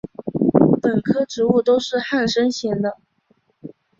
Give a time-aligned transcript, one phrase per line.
[0.81, 2.97] 本科植物都是旱生型的。